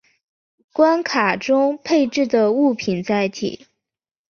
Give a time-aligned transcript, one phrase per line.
[0.73, 3.67] 关卡中配置的物品载体。